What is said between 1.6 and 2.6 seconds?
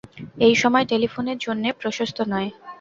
প্রশস্ত নয়।